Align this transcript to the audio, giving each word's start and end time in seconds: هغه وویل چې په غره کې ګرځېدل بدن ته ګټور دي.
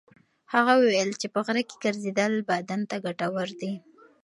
هغه 0.53 0.73
وویل 0.77 1.11
چې 1.21 1.27
په 1.33 1.39
غره 1.45 1.61
کې 1.69 1.81
ګرځېدل 1.83 2.33
بدن 2.49 2.81
ته 2.89 2.95
ګټور 3.05 3.47
دي. 3.61 3.73